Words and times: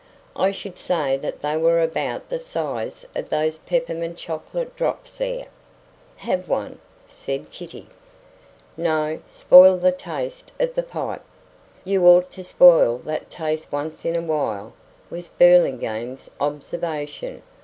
I 0.35 0.51
should 0.51 0.79
say 0.79 1.15
that 1.17 1.43
they 1.43 1.55
were 1.57 1.79
about 1.79 2.29
the 2.29 2.39
size 2.39 3.05
of 3.15 3.29
those 3.29 3.59
peppermint 3.59 4.17
chocolate 4.17 4.75
drops 4.75 5.17
there." 5.17 5.45
"Have 6.15 6.49
one?" 6.49 6.79
said 7.07 7.51
Kitty. 7.51 7.85
"No. 8.75 9.19
Spoil 9.27 9.77
the 9.77 9.91
taste 9.91 10.53
of 10.59 10.73
the 10.73 10.81
pipe." 10.81 11.21
"You 11.85 12.07
ought 12.07 12.31
to 12.31 12.43
spoil 12.43 12.97
that 13.05 13.29
taste 13.29 13.71
once 13.71 14.03
in 14.03 14.15
a 14.15 14.23
while," 14.23 14.73
was 15.11 15.29
Burlingame's 15.29 16.31
observation. 16.39 17.43